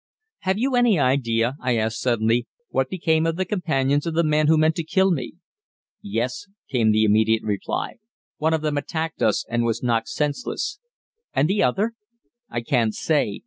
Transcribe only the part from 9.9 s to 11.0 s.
senseless."